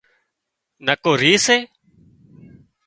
نڪو 0.85 1.11
ريهه 1.21 1.37
سي 1.45 1.57